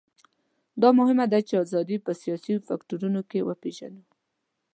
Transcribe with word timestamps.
دا 0.81 0.89
مهمه 0.99 1.25
ده 1.31 1.39
چې 1.47 1.55
ازادي 1.63 1.97
په 2.05 2.11
سیاسي 2.21 2.53
فکټورونو 2.67 3.21
کې 3.29 3.39
وپېژنو. 3.47 4.03